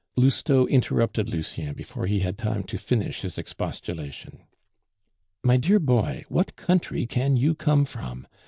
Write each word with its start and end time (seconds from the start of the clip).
Lousteau 0.17 0.65
interrupted 0.67 1.29
Lucien 1.29 1.75
before 1.75 2.07
he 2.07 2.21
had 2.21 2.35
time 2.35 2.63
to 2.63 2.79
finish 2.79 3.21
his 3.21 3.37
expostulation. 3.37 4.41
"My 5.43 5.57
dear 5.57 5.77
boy, 5.79 6.25
what 6.27 6.55
country 6.55 7.05
can 7.05 7.37
you 7.37 7.53
come 7.53 7.85
from? 7.85 8.25